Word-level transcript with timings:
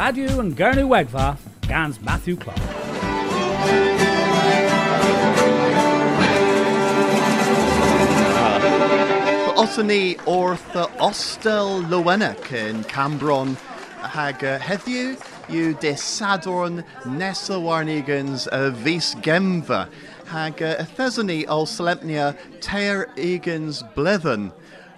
Radio 0.00 0.40
and 0.40 0.56
Gernu 0.56 0.88
Wegva, 0.88 1.36
Gans 1.68 2.00
Matthew 2.00 2.34
Clark. 2.34 2.56
Otany 9.58 10.16
orth 10.24 10.72
ostel 10.98 11.84
Lowenec 11.90 12.50
in 12.50 12.82
Cambron 12.84 13.58
hag 14.00 14.42
uh, 14.42 14.58
heddiw 14.58 15.20
yw 15.50 15.78
de 15.78 15.92
sadorn 15.92 16.82
nesa 17.04 17.60
warnigans 17.60 18.48
vis 18.76 19.14
gemva. 19.16 19.86
Hag 20.28 20.62
uh, 20.62 21.46
ol 21.52 21.66
solemnia 21.66 22.34
teir 22.62 23.06
egans 23.18 23.82
blethen 23.94 24.50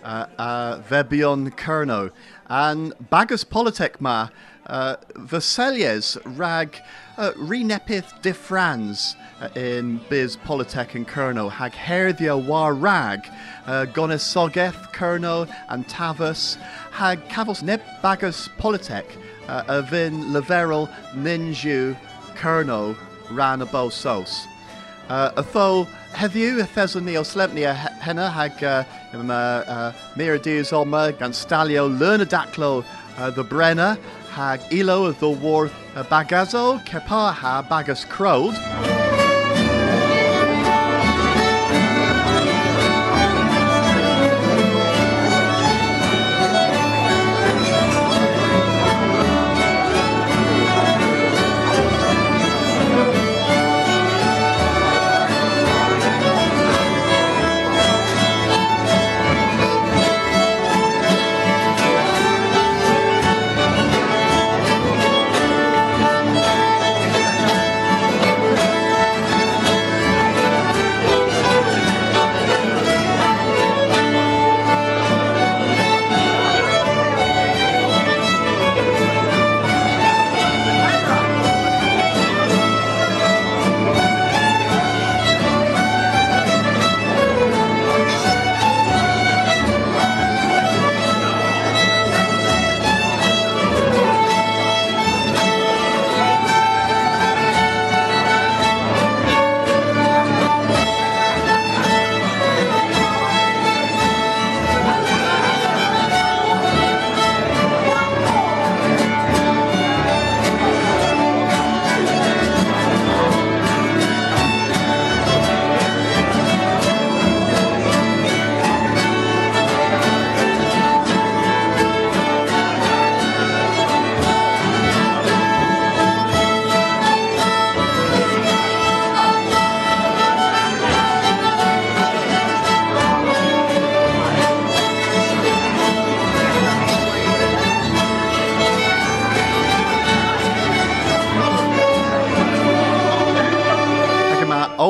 uh, 0.05 0.27
uh, 0.39 0.81
vebion 0.89 1.51
kerno 1.57 2.13
and 2.49 2.93
bagus 3.11 3.43
politic 3.43 4.01
ma 4.01 4.29
uh, 4.67 4.97
Veselies 5.15 6.17
rag 6.39 6.77
uh, 7.19 7.33
renepith 7.33 8.21
de 8.23 8.33
France 8.33 9.17
uh, 9.41 9.49
in 9.57 10.01
Biz 10.09 10.37
Polytech 10.39 10.95
and 10.95 11.07
Kerno 11.07 11.51
hag 11.51 11.73
herdia 11.73 12.37
war 12.37 12.75
rag 12.75 13.27
uh, 13.67 13.87
gonis 13.87 14.23
sogeth 14.23 14.93
Kerno 14.93 15.49
and 15.69 15.87
Tavus 15.89 16.57
hag 16.91 17.29
cavos 17.29 17.63
neb 17.63 17.81
bagus 18.03 18.49
Polytech 18.59 19.07
uh, 19.49 19.65
avin 19.69 20.33
leverel 20.33 20.89
ninju 21.15 21.97
Kerno 22.35 22.97
ran 23.31 23.63
a 23.63 23.67
bo 23.67 23.89
sos. 23.89 24.47
Uh, 25.09 25.31
atho 25.33 25.87
heddiw 26.15 26.61
y 26.61 26.67
theswn 26.75 27.05
ni 27.05 27.17
o 27.17 27.23
slemnia 27.23 27.75
henna 27.75 28.31
hag 28.31 28.63
uh, 28.63 28.85
um, 29.13 29.31
uh, 29.31 29.35
uh, 29.67 29.93
mira 30.17 30.39
oma 30.73 31.13
gan 31.13 31.33
stalio 31.33 31.87
learn 31.99 32.21
a 32.21 32.27
daclo 32.27 32.85
uh, 33.19 33.31
the 33.31 33.45
Brenner 33.45 33.99
hag 34.33 34.61
ilo 34.73 35.05
of 35.05 35.19
the 35.21 35.29
war 35.29 35.71
uh, 35.95 36.03
bagazo 36.05 36.83
kepa 36.87 37.33
ha 37.33 37.63
bagas 37.69 38.05
crowd. 38.09 39.02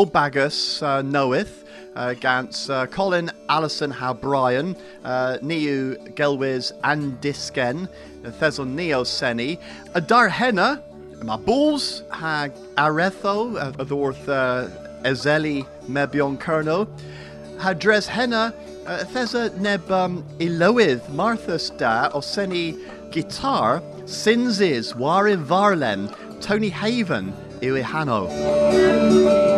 Old 0.02 0.12
Bagus 0.12 0.82
uh, 0.82 1.00
knoweth 1.00 1.64
uh, 1.94 2.14
gans 2.14 2.68
uh, 2.68 2.86
Colin 2.86 3.30
Allison 3.48 3.88
ha 3.88 4.12
Brian 4.12 4.76
uh, 5.04 5.38
Niu 5.42 5.94
Gelwiz 6.16 6.72
and 6.82 7.20
Disken 7.20 7.88
Thezon 8.24 8.74
Neo 8.74 9.04
Seni 9.04 9.60
a 9.94 10.00
Dar 10.00 10.28
Henna 10.28 10.82
ma 11.22 11.36
ha 11.36 12.48
Aretho 12.76 13.56
uh, 13.56 13.84
the 13.84 13.94
worth 13.94 14.28
uh, 14.28 14.68
Ezeli 15.04 15.64
Mebion 15.86 16.36
Kerno 16.36 16.88
ha 17.60 17.72
Dres 17.72 18.08
Henna 18.08 18.52
uh, 18.86 19.04
Theza 19.04 19.56
Neb 19.58 19.88
um, 19.88 20.24
Ilowydd 20.40 21.00
Marthas 21.10 21.70
da 21.78 22.10
o 22.12 22.20
Seni 22.20 22.72
Guitar 23.12 23.80
Sinzis 24.06 24.96
Warin 24.96 25.44
Varlen 25.44 26.12
Tony 26.40 26.70
Haven 26.70 27.32
Iwi 27.60 29.51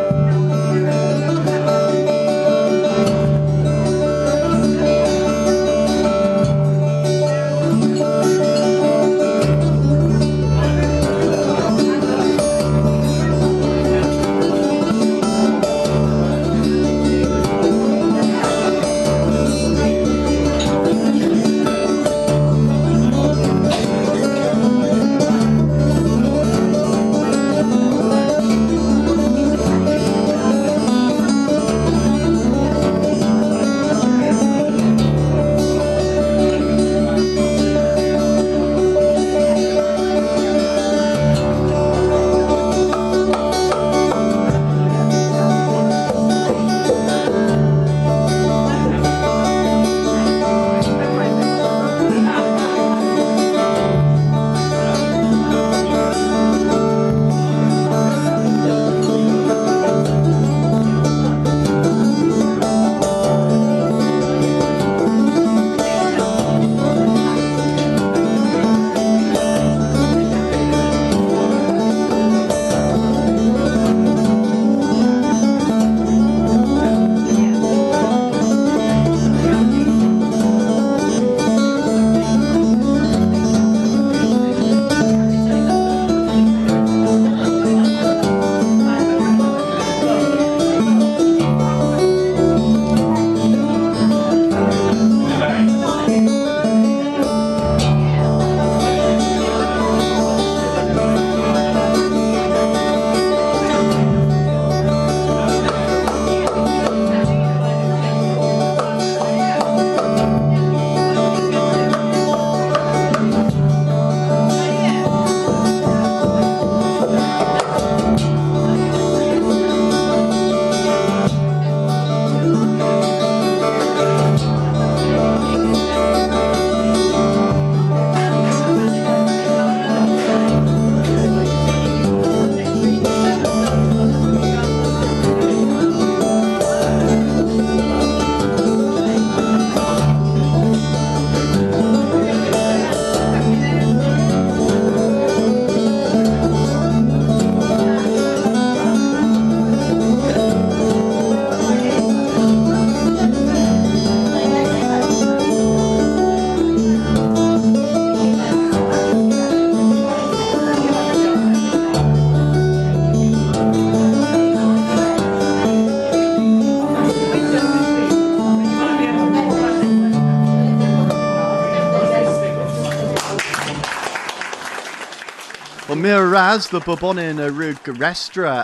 Miraz 176.55 176.69
the 176.69 176.79
Bobonin 176.79 177.41
rug 177.59 177.83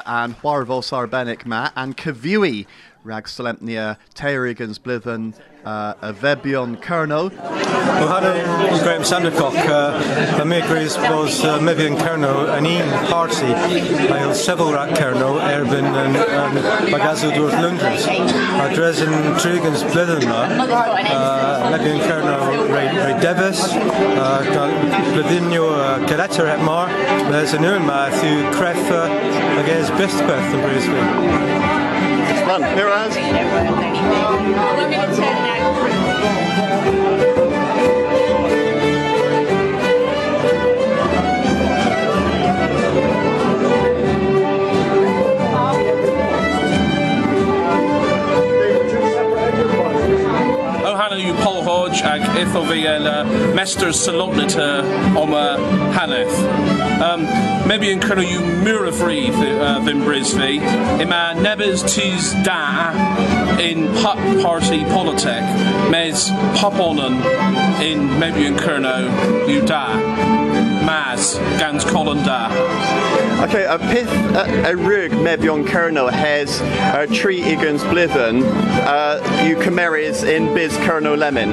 and 0.07 0.41
Warvos 0.43 0.93
Arbenic 0.93 1.45
ma 1.45 1.71
and 1.75 1.97
Kaviwi 1.97 2.65
rag 3.03 3.27
solemnia 3.27 3.99
Teirigans 4.15 4.79
blithen 4.79 5.35
uh, 5.65 5.95
a 6.03 6.13
Vebion 6.13 6.77
Kerno. 6.81 7.31
Well, 7.31 8.21
had 8.21 8.83
Graham 8.83 9.03
Sandercock, 9.03 9.55
uh, 9.69 10.37
the 10.39 10.45
makers 10.45 10.97
was 10.97 11.45
uh, 11.45 11.59
Mevian 11.59 11.97
Kerno, 11.99 12.49
an 12.57 12.65
een 12.67 12.89
party, 13.09 13.53
by 14.09 14.33
several 14.33 14.73
rat 14.73 14.97
Kerno, 14.97 15.39
Erbin 15.41 15.85
and, 15.85 16.17
and 16.17 16.59
Bagazo 16.89 17.31
Dorth 17.33 17.61
Lunders. 17.61 18.07
Uh, 18.07 18.73
Dresden 18.75 19.13
Trigans 19.39 19.83
Blithen, 19.83 20.25
uh, 20.27 21.71
Mevian 21.71 22.01
Kerno, 22.01 22.69
Ray 22.73 23.21
Devis, 23.21 23.61
Blithinio 25.13 26.07
Caletta 26.07 26.47
at 26.47 26.61
Mar, 26.65 26.89
there's 27.31 27.53
an 27.53 27.63
Urma 27.63 28.11
through 28.19 28.43
Cref, 28.59 28.91
I 28.91 29.63
guess, 29.67 29.91
Bestqueth 29.91 30.55
in 30.55 30.61
Brisbane. 30.61 31.80
Fun. 32.51 32.63
Miraz. 32.75 33.17
Paul 52.03 52.13
ag 52.13 52.23
eitho 52.37 52.63
fi 52.69 52.85
yn 52.89 53.07
uh, 53.07 53.25
mestr 53.57 53.93
sylognator 53.97 54.85
om 55.19 55.33
uh, 55.35 55.57
haneth. 55.93 56.37
Um, 57.03 57.25
maybe 57.69 57.91
yn 57.93 58.01
cyrno 58.03 58.25
yw 58.25 58.45
mwyr 58.65 58.89
y 58.89 58.93
uh, 59.51 59.79
ddim 59.85 60.05
brys 60.05 60.33
fi. 60.37 60.59
Yma 61.03 61.21
nebys 61.41 61.85
tis 61.89 62.33
da 62.47 62.93
in 63.61 63.89
pop 64.01 64.21
party 64.43 64.85
politic 64.95 65.45
mes 65.93 66.29
poponen 66.61 67.21
in 67.85 68.07
maybe 68.19 68.47
yn 68.49 68.59
cyrno 68.61 68.97
yw 69.49 69.65
da. 69.69 69.85
Mas 70.87 71.35
gans 71.61 71.85
colon 71.85 72.25
da. 72.25 73.10
Okay, 73.41 73.65
a 73.65 73.79
pith 73.79 74.09
a, 74.69 74.77
rug 74.77 75.13
mebion 75.13 75.67
kernel 75.67 76.09
has 76.09 76.61
a 76.95 77.07
tree 77.13 77.43
igans 77.43 77.83
blithen 77.85 78.43
uh, 78.45 79.45
you 79.45 79.57
cameras 79.57 80.23
in 80.23 80.55
biz 80.55 80.77
kernel 80.79 81.17
lemon. 81.17 81.51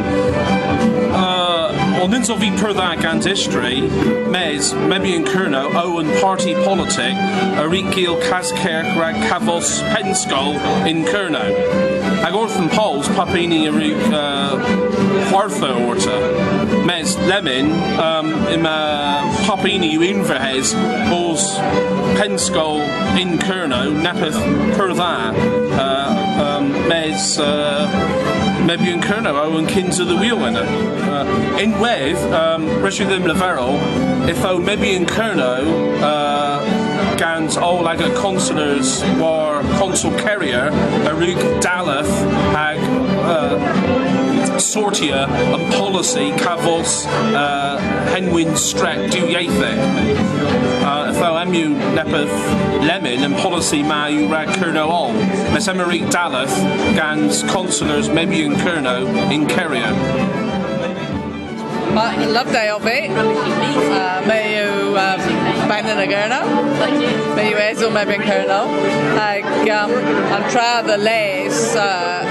Uh, 1.13 1.57
Ond 1.97 2.13
yn 2.13 2.23
so 2.23 2.35
fi 2.37 2.51
pyrda 2.53 2.91
gan 3.01 3.17
distri, 3.19 3.79
mes, 4.29 4.69
mebi 4.91 5.15
yn 5.17 5.25
cyrno, 5.25 5.63
o 5.73 6.03
party 6.21 6.53
politic, 6.63 7.17
a 7.57 7.67
rigil 7.67 8.15
cascerch 8.21 8.85
rag 8.95 9.15
cafos 9.25 9.81
pensgol 9.95 10.53
in 10.85 11.03
cyrno. 11.05 11.41
Ag 12.25 12.33
wrth 12.33 12.57
yn 12.57 12.69
pols, 12.73 13.07
papini 13.15 13.67
a 13.67 13.71
rig 13.71 13.97
uh, 14.09 14.57
chwartha 15.29 15.69
orta. 15.85 16.15
Mes, 16.87 17.15
lemon, 17.29 17.69
um, 18.01 18.31
ima 18.51 18.73
papini 19.45 19.91
yw 19.95 20.05
unferhes, 20.07 20.73
bos 21.11 21.45
pensgol 22.17 22.81
in 23.21 23.37
cyrno, 23.43 23.83
nepeth 24.01 24.39
pyrda. 24.77 25.11
Uh, 25.77 26.41
um, 26.41 26.71
mes, 26.89 27.37
uh, 27.39 27.85
maybe 28.65 28.89
yn 28.91 29.03
cyrno 29.05 29.35
o 29.37 29.61
yn 29.61 29.69
cyns 29.69 29.99
of 29.99 30.09
the 30.09 30.17
wheel 30.17 30.41
yna. 30.49 30.65
Uh, 31.07 31.23
unwedd, 31.61 32.19
um, 32.33 32.67
rydw 32.83 33.07
ddim 33.11 33.29
leferol, 33.29 33.77
if 34.27 34.43
o 34.43 34.57
maybe 34.59 34.95
yn 34.97 35.05
cyrno, 35.07 35.53
uh, 36.01 36.76
gans 37.17 37.57
o 37.57 37.75
like 37.75 37.99
a 37.99 38.13
consulars 38.15 39.03
war 39.17 39.61
consul 39.79 40.11
carrier 40.19 40.69
a 41.09 41.13
rug 41.13 41.39
dalath 41.61 42.13
ag 42.55 42.77
uh, 43.33 44.59
sortia 44.59 45.25
yn 45.53 45.63
policy 45.73 46.31
cafos 46.41 47.05
uh, 47.33 47.77
henwyn 48.13 48.55
strec 48.57 49.09
diwieithau. 49.13 49.77
Uh, 50.87 51.11
am 51.41 51.53
yw 51.57 51.75
nepeth 51.97 52.33
lemon 52.87 53.25
yn 53.27 53.35
policy 53.41 53.83
ma 53.83 54.05
yw 54.13 54.29
rag 54.31 54.49
cyrno 54.57 54.87
ol. 54.89 55.13
Mes 55.53 55.69
gans 56.97 57.43
consulars 57.51 58.09
maybe 58.09 58.41
cyrno 58.63 58.99
in 59.31 59.47
Cerio. 59.47 59.93
Love 61.97 62.51
day 62.51 62.69
of 62.69 62.85
it. 62.85 63.09
Uh, 63.09 64.23
may 64.27 64.59
you 64.59 64.97
um, 64.97 65.36
y 65.69 66.07
gyrno. 66.07 67.35
May 67.35 67.49
you 67.51 67.57
ezo 67.57 67.91
me 67.91 68.05
ben 68.05 68.21
cyrno. 68.21 68.67
Ag 69.19 69.43
um, 69.69 69.91
an 70.33 70.49
tra 70.49 70.81
the 70.81 70.97
les 70.97 71.75
uh, 71.75 72.23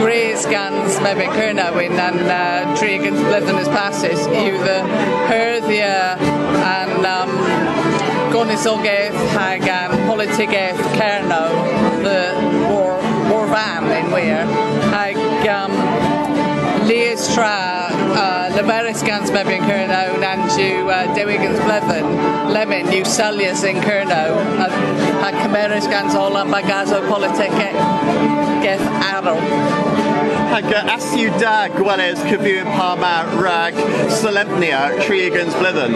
Grays 0.00 0.44
gans 0.46 1.00
me 1.00 1.14
ben 1.14 1.30
cyrno 1.30 1.74
wyn 1.74 1.92
an 1.92 2.18
uh, 2.28 2.76
tri 2.76 2.98
gans 2.98 3.20
blydden 3.20 3.60
ys 3.60 3.68
passes 3.68 4.26
the 4.26 4.78
herddia 5.30 6.16
and 6.18 7.06
um, 7.06 7.30
gonisogaeth 8.32 9.16
hag 9.38 9.68
an 9.68 9.90
politigaeth 10.08 10.82
cerno 10.98 11.42
the 12.02 12.20
war, 12.68 12.98
war 13.30 13.46
van 13.46 13.90
in 13.92 14.10
wir 14.10 14.44
hag 14.90 15.16
um, 15.48 15.72
Leas 16.86 17.28
tra 17.34 17.85
leferus 18.56 19.02
gans 19.04 19.30
mebion 19.30 19.60
Cyrno 19.68 20.16
nan 20.20 20.46
yw 20.48 20.88
uh, 20.88 21.04
dewigans 21.16 21.60
bledden 21.66 22.06
lemon 22.54 22.88
yw 22.88 23.04
selius 23.04 23.64
in 23.68 23.76
Cyrno 23.84 24.22
a, 24.64 24.68
a 25.28 25.30
cymerus 25.42 25.88
gans 25.92 26.14
ola 26.16 26.44
bagazo 26.48 27.02
politique 27.10 27.68
geth 28.64 28.86
arw. 29.12 29.36
Hag 30.54 30.72
uh, 30.72 30.94
asiw 30.94 31.28
da 31.40 31.68
gwelys 31.76 32.22
cyfyw 32.30 32.64
parma 32.78 33.28
rag 33.36 33.76
solemnia 34.08 34.88
triagans 35.04 35.52
bledden. 35.60 35.92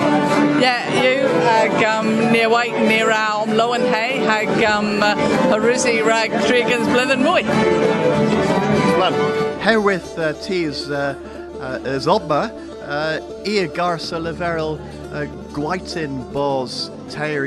Yeah, 0.61 0.85
you 1.01 1.27
hag 1.49 1.83
um, 1.85 2.31
near 2.33 2.51
white 2.51 2.77
near 2.85 3.11
alm 3.11 3.57
lowen 3.57 3.89
hay 3.89 4.19
hag 4.19 4.53
um, 4.65 5.03
uh, 5.03 5.17
harusi 5.49 6.05
rag 6.05 6.31
triagans 6.45 6.93
bledden 6.93 7.25
mwy. 7.25 7.43
Well, 9.01 9.17
herewith 9.61 10.19
uh, 10.19 10.35
tis 10.45 10.91
uh, 10.91 11.15
uh, 11.61 11.79
obma, 12.07 12.51
uh, 12.83 13.21
ia 13.47 13.69
garsa 13.69 14.19
leverel 14.19 14.79
uh, 15.13 15.27
gwaitin 15.53 16.21
bos 16.33 16.91
teir. 17.11 17.47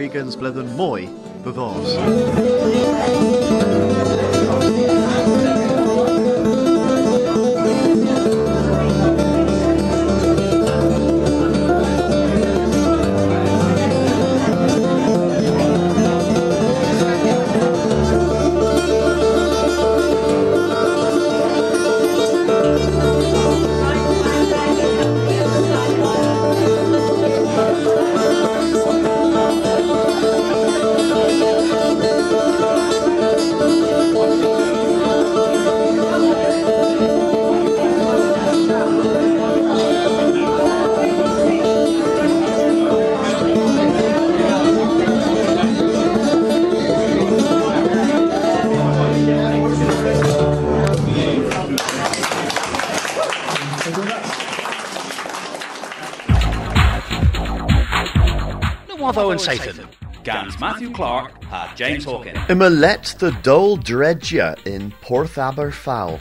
Watho 59.37 59.67
and 59.67 59.75
Satan. 59.75 59.87
Gans 60.23 60.59
Matthew 60.59 60.91
Clark 60.91 61.43
had 61.43 61.75
James 61.75 62.05
Hawkins. 62.05 62.37
Imalet 62.47 63.17
the 63.17 63.31
Dole 63.43 63.77
Dredja 63.77 64.65
in 64.65 64.91
Porth 65.01 65.35
Aberfowl. 65.35 66.19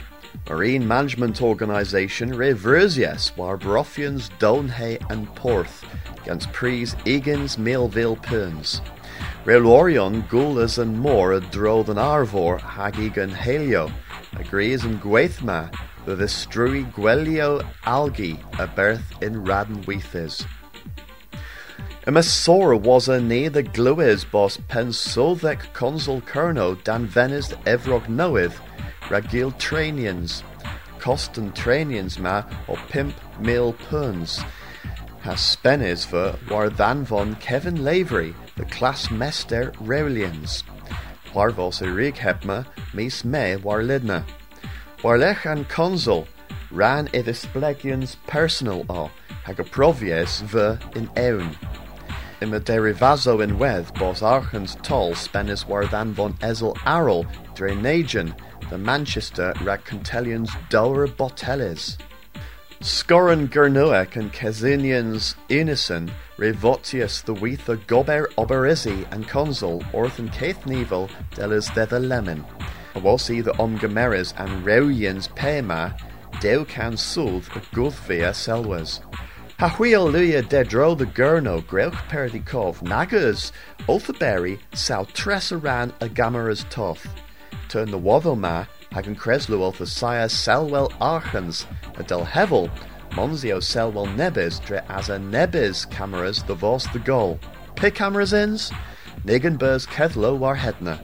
Marine 0.49 0.85
Management 0.85 1.41
Organisation 1.41 2.35
Reversies 2.35 3.31
war 3.37 3.57
Brofians 3.57 4.29
Donhay 4.39 4.97
and 5.09 5.33
Porth 5.35 5.85
gans 6.25 6.47
Pries 6.47 6.95
Egans 7.05 7.57
Melville 7.57 8.17
Puns. 8.17 8.81
Relorion 9.45 10.27
Gulas 10.27 10.79
and 10.79 10.99
more 10.99 11.33
a 11.33 11.39
dro 11.39 11.83
than 11.83 11.97
Arvor 11.97 12.59
Hagigan 12.59 13.33
Helio 13.33 13.91
agrees 14.37 14.83
in 14.83 14.99
Gwaithma 14.99 15.73
the 16.05 16.15
strui 16.25 16.91
Gwelio 16.91 17.61
Algi 17.83 18.37
a 18.59 18.67
birth 18.67 19.21
in 19.21 19.35
Radden 19.45 19.85
Weethis. 19.85 20.45
Imasora 22.05 22.77
was 22.77 23.07
a 23.07 23.21
ne 23.21 23.47
the 23.47 23.63
gluis 23.63 24.29
bos 24.29 24.57
pensodec 24.67 25.71
consul 25.71 26.19
kerno 26.19 26.75
dan 26.83 27.07
venis 27.07 27.53
evrog 27.63 28.07
noith, 28.07 28.55
ragil 29.07 29.53
tranians, 29.57 30.43
costan 30.99 31.53
tranians 31.53 32.19
ma 32.19 32.43
or 32.67 32.75
pimp 32.89 33.15
mil 33.39 33.71
puns. 33.71 34.41
Has 35.21 35.39
spenis 35.39 36.05
ver 36.05 36.35
war 36.49 36.69
than 36.69 37.05
von 37.05 37.35
Kevin 37.35 37.85
Lavery, 37.85 38.35
the 38.57 38.65
class 38.65 39.09
mester 39.09 39.71
Reulians. 39.81 40.63
Parvos 41.27 41.81
e 41.81 41.87
rig 41.87 42.15
hepma, 42.15 42.65
mis 42.93 43.23
me 43.23 43.55
war 43.55 43.79
lidna. 43.79 44.25
Warlech 45.03 45.49
an 45.49 45.63
consul, 45.65 46.27
ran 46.69 47.07
idis 47.13 47.45
blegians 47.53 48.17
personal 48.27 48.85
o, 48.89 49.09
hag 49.45 49.61
a 49.61 49.63
provies 49.63 50.41
ver 50.41 50.77
in 50.95 51.07
eun. 51.15 51.55
Im 52.43 52.53
a 52.53 52.59
derivazo 52.59 53.41
in 53.41 53.57
wedd 53.57 53.97
bos 53.97 54.21
archens 54.21 54.75
toll 54.83 55.13
spenis 55.15 55.65
war 55.65 55.85
than 55.85 56.13
von 56.13 56.33
Ezel 56.41 56.75
Arrel, 56.85 57.23
Drainagen, 57.55 58.37
the 58.69 58.77
Manchester 58.77 59.53
rag 59.63 59.85
Contelians 59.85 60.51
dower 60.67 61.07
botelis. 61.07 61.97
Scoran 62.81 63.47
Gernuek 63.47 64.17
and 64.17 64.33
Kesinians 64.33 65.35
Unison, 65.47 66.11
Revotius 66.37 67.23
the 67.23 67.33
Weetha 67.33 67.77
Gober 67.87 68.27
Oberizzi 68.33 69.09
and 69.13 69.25
Consul, 69.25 69.79
Orthan 69.93 70.29
Keith 70.33 70.65
Neville, 70.65 71.07
Delis 71.35 71.69
Dether 71.69 72.05
Lemon. 72.05 72.43
Awosi 72.93 73.41
the 73.41 73.53
Omgameris 73.53 74.33
and 74.35 74.65
Reuians 74.65 75.29
Pema, 75.29 75.97
Deu 76.41 76.67
can 76.67 76.97
Sulth 76.97 77.47
Guthvia 77.71 78.31
Selwas. 78.33 78.99
Hahuil 79.59 80.11
Luya 80.11 80.41
Dedro 80.41 80.97
the 80.97 81.05
Gurno, 81.05 81.63
Greuch 81.65 81.93
Perdikov, 82.09 82.81
Nagas, 82.81 83.51
Ulthaberry, 83.87 84.59
Sal 84.73 85.05
Tressaran 85.05 85.93
a 86.01 86.09
Gamaras 86.09 86.67
Toth. 86.69 87.07
Turn 87.69 87.91
the 87.91 87.99
Wadoma, 87.99 88.67
Hagen 88.91 89.15
Kreslu 89.15 89.59
Ulthasaya 89.59 90.29
Selwell 90.29 90.91
Archens, 90.99 91.67
a 91.95 92.03
Del 92.03 92.25
Hevel, 92.25 92.69
Monzio 93.11 93.61
Selwell 93.61 94.07
Nebis, 94.07 94.63
Dre 94.65 94.81
as 94.89 95.09
a 95.09 95.17
Nebis 95.17 95.89
cameras 95.89 96.43
the 96.43 96.55
Vos 96.55 96.87
the 96.87 96.99
Goal. 96.99 97.39
Pick 97.75 97.95
cameras 97.95 98.33
ins, 98.33 98.71
Nigan 99.23 99.57
Burs 99.57 99.85
Kethlo 99.85 100.35
war 100.35 100.55
Hedna. 100.55 100.99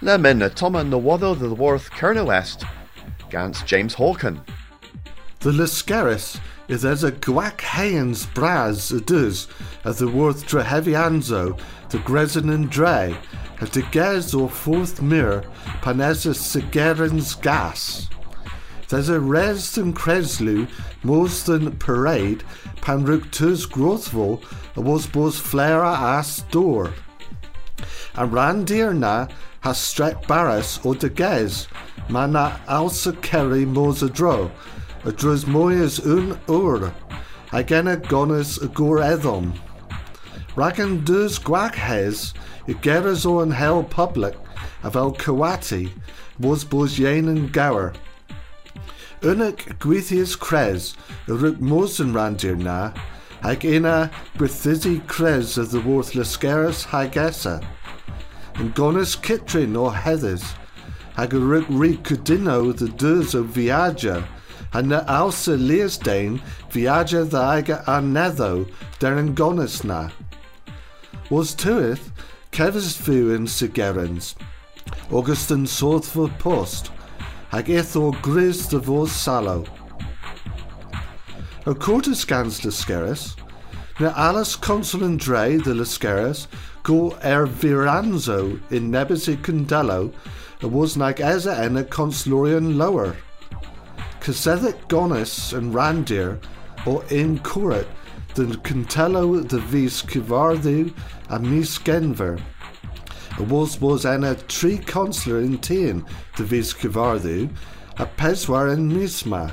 Lemin 0.00 0.52
Toma 0.54 0.82
Nawado 0.82 1.38
the 1.38 1.54
Worth 1.54 1.90
Kerno 1.90 2.26
West, 2.26 2.64
Gans 3.28 3.62
James 3.62 3.94
Hawken. 3.94 4.42
The 5.40 5.50
Lascaris 5.50 6.40
is 6.68 6.84
as 6.84 7.04
a 7.04 7.12
Gwack 7.12 7.58
Hayens 7.58 8.26
Braz 8.34 9.04
does 9.06 9.48
as 9.84 9.98
the 9.98 10.62
Heavy 10.62 10.92
Anzo, 10.92 11.58
the 11.90 11.98
Gresin 11.98 12.48
and 12.50 12.70
Dre, 12.70 13.16
at 13.60 13.72
the 13.72 13.82
Gaz 13.92 14.34
or 14.34 14.48
Fourth 14.48 15.00
Mirror, 15.02 15.44
Panessa 15.82 16.34
Sigerens 16.34 17.40
Gas. 17.40 18.08
There's 18.88 19.08
a 19.08 19.18
Resden 19.18 19.92
Kreslu, 19.92 20.68
Morsden 21.02 21.78
Parade, 21.78 22.44
Panruk 22.76 23.30
Tus 23.30 23.66
Grothville, 23.66 24.42
a 24.76 24.80
was 24.80 25.06
bos 25.06 25.38
Flera 25.38 25.96
As 25.98 26.40
Door. 26.50 26.92
And 28.14 28.32
Randir 28.32 28.96
na 28.96 29.28
has 29.60 29.78
Strek 29.78 30.26
Barras 30.26 30.78
or 30.84 30.94
de 30.94 31.08
Gez, 31.08 31.66
Mana 32.08 32.60
Alsa 32.68 33.20
Kerry 33.22 33.64
Mosadro, 33.64 34.50
a 35.04 35.12
Drus 35.12 35.44
Un 35.44 36.38
Ur, 36.48 36.92
Agena 37.50 38.00
Gonas 38.06 38.62
Agur 38.62 39.02
Edom. 39.02 39.52
Ragan 40.56 41.04
Dus 41.04 41.38
Gwag 41.38 41.74
Hez, 41.74 42.32
Igeras 42.66 43.26
o 43.26 43.40
an 43.40 43.50
Hell 43.50 43.84
Public, 43.84 44.34
of 44.82 44.96
El 44.96 45.12
Kawati, 45.12 45.90
was 46.38 46.64
bos 46.64 46.98
Yanen 46.98 47.52
Gower. 47.52 47.92
Unig 49.20 49.78
Gwithias 49.78 50.38
Krez, 50.38 50.94
Rook 51.26 51.56
Mosen 51.56 52.14
Randir 52.14 52.56
na, 52.56 52.92
Hag 53.42 53.64
ina 53.66 54.10
Krez 54.38 55.58
of 55.58 55.70
the 55.70 55.80
worthless 55.80 56.34
Lascaris 56.38 56.86
Hagessa. 56.86 57.62
And 58.54 58.74
Gonas 58.74 59.18
Kitrin 59.20 59.78
or 59.78 59.92
Heathers, 59.92 60.54
Hag 61.14 61.34
Rook 61.34 61.66
Ricudino 61.66 62.74
the 62.74 62.86
Durs 62.86 63.34
of 63.34 63.48
Viaja, 63.48 64.24
Alsa 64.74 65.56
Leasdane 65.56 66.40
Viaja 66.70 67.28
the 67.30 67.38
Iga 67.38 67.84
Arnetho, 67.84 68.68
Darren 68.98 69.32
Gonas 69.34 69.84
na. 69.84 70.10
Was 71.30 71.54
tuith 71.54 72.10
Kevs 72.50 72.96
Vu 72.98 73.32
in 73.32 73.46
Sigerens, 73.46 74.34
Augustin 75.12 75.66
Sorthful 75.66 76.28
Post, 76.40 76.90
hag 77.50 77.66
ethor 77.66 78.20
gris 78.20 78.66
de 78.66 78.80
vos 78.80 79.12
salo. 79.12 79.64
O 81.66 81.74
quartus 81.74 82.24
gans 82.24 82.60
Lascaris, 82.62 83.36
na 84.00 84.12
alas 84.16 84.56
consul 84.56 85.04
and 85.04 85.20
dre 85.20 85.56
de 85.56 85.72
go 86.82 87.10
er 87.22 87.46
viranzo 87.46 88.60
in 88.72 88.90
nebisi 88.90 89.36
condello, 89.36 90.12
a 90.62 90.68
was 90.68 90.96
nag 90.96 91.20
eza 91.20 91.52
a 91.52 91.84
consulorian 91.84 92.76
lower. 92.76 93.16
Casethic 94.24 94.88
gonis 94.88 95.52
and 95.52 95.74
randir, 95.74 96.40
or 96.86 97.04
in 97.10 97.34
the 97.34 98.58
contello 98.62 99.46
de 99.46 99.58
vis 99.58 100.02
civardu 100.02 100.94
a 101.28 101.38
mis 101.38 101.76
genver. 101.80 102.40
A 103.38 103.42
was 103.42 103.78
was 103.82 104.06
a 104.06 104.34
tri 104.48 104.78
consular 104.78 105.40
in 105.40 105.58
tien 105.58 106.06
de 106.36 106.42
vis 106.42 106.72
civardu, 106.72 107.54
a 107.98 108.06
peswar 108.06 108.72
en 108.72 108.90
misma. 108.90 109.52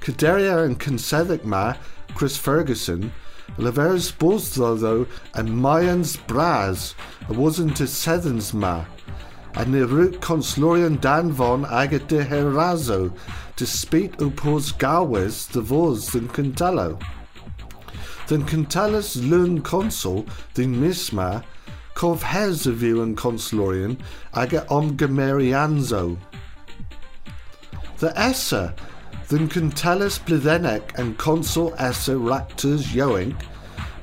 Caderia 0.00 0.64
and 0.64 0.80
Consethic 0.80 1.44
ma, 1.44 1.74
Chris 2.16 2.36
Ferguson, 2.36 3.12
Lavers 3.56 4.10
Bosdoldo 4.10 5.06
and 5.34 5.48
Mayans 5.48 6.18
Braz, 6.26 6.94
a 7.28 7.32
wasn't 7.34 7.76
to 7.76 7.84
Sethens 7.84 8.52
ma, 8.52 8.84
and 9.54 9.74
the 9.74 9.86
root 9.86 10.20
consulorian 10.20 11.00
Dan 11.00 11.32
von 11.32 11.64
Agat 11.64 12.08
de 12.08 12.24
Herazo, 12.24 13.12
to 13.56 13.66
speak 13.66 14.16
upos 14.18 14.72
Galwes 14.78 15.48
the 15.48 15.60
Vos 15.60 16.12
than 16.12 16.28
Cantalo. 16.28 17.00
Then 18.28 18.44
Cantellas 18.44 19.28
lun 19.28 19.60
consul, 19.60 20.24
den 20.54 20.76
misma, 20.76 21.42
cov 21.94 22.22
hes 22.22 22.64
a 22.66 22.72
view 22.72 23.02
and 23.02 23.16
consulorian, 23.16 24.00
aga 24.32 24.64
omgamerianzo. 24.70 26.16
The 27.98 28.18
Essa, 28.18 28.74
then 29.28 29.48
Cantellas 29.48 30.20
Blithenek 30.20 30.96
and 30.96 31.18
consul 31.18 31.74
Essa 31.76 32.12
Raptors 32.12 32.84
Yoink, 32.94 33.36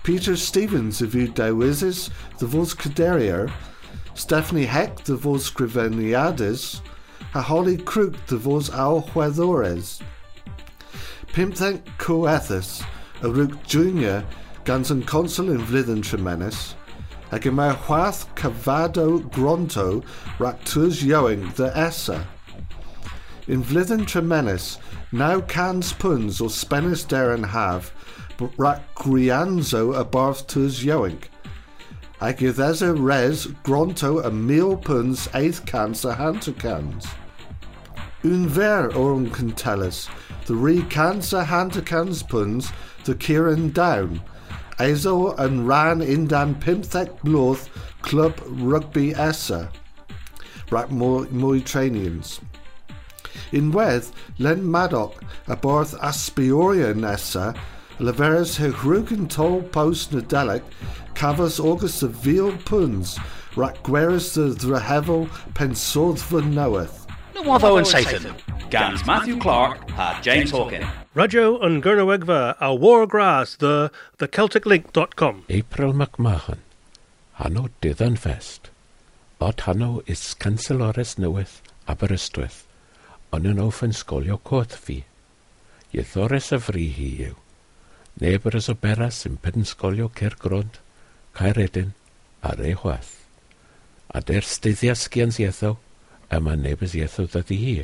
Peter 0.03 0.35
Stevens 0.35 1.01
of 1.01 1.11
Udawizis, 1.11 2.09
the 2.37 2.45
Vos 2.45 2.73
Caderier, 2.73 3.51
Stephanie 4.17 4.65
Heck, 4.65 5.03
the 5.03 5.15
Vos 5.15 5.47
Scriveniades, 5.47 6.81
a 7.35 7.41
Holly 7.41 7.77
Crook, 7.77 8.15
the 8.25 8.35
Vos 8.35 8.71
Alhuedores, 8.71 10.01
Pimpthank 11.27 11.83
Coethus, 11.99 12.83
a 13.21 13.29
Rook 13.29 13.63
Junior, 13.63 14.25
Ganson 14.65 15.05
Consul 15.05 15.51
in 15.51 15.59
Vlithen 15.59 16.01
Tremenis, 16.01 16.73
a 17.31 17.37
Gemar 17.37 17.75
Huath 17.75 18.27
Cavado 18.33 19.19
Gronto, 19.29 20.03
Raptors 20.39 21.03
Yoink, 21.03 21.53
the 21.53 21.77
Essa. 21.77 22.27
In 23.47 23.63
Vlithen 23.63 24.01
Tremenis, 24.01 24.79
now 25.11 25.41
cans 25.41 25.93
puns 25.93 26.41
or 26.41 26.49
spenis 26.49 27.07
deren 27.07 27.45
have, 27.45 27.91
but 28.37 28.51
rak 28.57 28.81
grianzo 28.95 29.95
a 29.97 30.03
barth 30.03 30.47
tus 30.47 30.83
yoink. 30.83 31.25
Agitheza 32.19 32.95
res 32.97 33.45
gronto 33.61 34.19
meal 34.31 34.75
puns 34.75 35.29
eighth 35.35 35.67
Cancer 35.67 36.09
a 36.09 36.15
hanter 36.15 36.51
cans. 36.53 37.05
Un 38.23 38.47
ver 38.47 38.91
or 38.93 39.13
un 39.13 39.29
cantelis, 39.29 40.09
the 40.47 40.55
re 40.55 40.81
hanter 41.45 41.81
cans 41.81 42.23
puns, 42.23 42.71
the 43.03 43.13
kiran 43.13 43.71
down. 43.71 44.19
Azo 44.79 45.35
and 45.35 45.67
ran 45.67 45.99
indan 45.99 46.55
pimthek 46.59 47.21
bloth 47.21 47.69
club 48.01 48.33
rugby 48.47 49.13
moi 51.31 51.59
trainians. 51.59 52.39
In 53.51 53.71
wedd, 53.71 54.11
len 54.39 54.69
Maddock 54.69 55.23
a 55.47 55.55
borth 55.55 55.93
aspiorian 55.99 57.07
essa, 57.07 57.55
leveres 57.99 58.57
hegrugen 58.57 59.27
tol 59.29 59.61
post 59.63 60.11
nadelic, 60.11 60.63
cavas 61.15 61.59
august 61.59 62.03
of 62.03 62.11
veal 62.11 62.55
puns, 62.65 63.17
rak 63.55 63.81
gweris 63.83 64.33
the 64.33 64.53
drehevel 64.55 65.27
pensodva 65.53 66.41
knoweth. 66.41 67.07
No 67.35 67.51
other 67.51 67.77
and 67.77 67.87
Satan. 67.87 68.35
Gans 68.69 69.05
Matthew 69.05 69.39
Clark 69.39 69.89
ha 69.91 70.19
James 70.21 70.51
Hawkin. 70.51 70.87
Radio 71.13 71.59
and 71.59 71.81
Gernowegva 71.81 72.55
a 72.59 72.69
Wargrass 72.69 73.57
the 73.57 73.91
thecelticlink.com. 74.17 75.45
April 75.49 75.93
McMahon. 75.93 76.59
Hanno 77.33 77.69
Diddan 77.81 78.17
Fest. 78.17 78.69
Ot 79.39 79.61
hanno 79.61 80.01
is 80.07 80.35
Cancelores 80.39 81.15
Newydd 81.17 81.61
Aberystwyth. 81.87 82.65
On 83.31 83.45
yn 83.45 83.59
offen 83.59 83.93
sgolio 83.93 84.39
coth 84.43 84.75
fi. 84.75 85.03
Iethores 85.93 86.51
y 86.55 86.59
fri 86.59 86.87
hi 86.95 87.09
yw. 87.29 87.35
Neb 88.17 88.47
yr 88.49 88.57
beras 88.81 89.25
yn 89.29 89.35
pydyn 89.37 89.65
sgolio 89.69 90.07
Caer 90.09 90.33
Caeredin 91.37 91.93
a 92.41 92.55
Rehwath. 92.57 93.11
A 94.09 94.21
der 94.25 94.41
styddia 94.41 94.95
sgians 94.95 95.37
ietho, 95.37 95.77
yma 96.33 96.55
neb 96.57 96.81
ys 96.81 96.95
ietho 96.97 97.27
ddadi 97.27 97.57
hi. 97.61 97.75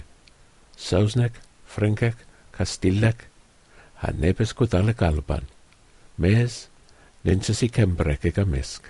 Sausneg, 0.73 1.37
Ffrengeg, 1.69 2.17
Castilleg, 2.51 3.27
a 4.01 4.09
neb 4.11 4.41
ys 4.41 4.55
gwdaleg 4.57 5.05
Alban. 5.05 5.45
Mes, 6.17 6.67
nint 7.21 7.53
ys 7.53 7.61
i 7.61 7.69
Cembreg 7.69 8.25
ag 8.25 8.41
ymysg. 8.41 8.89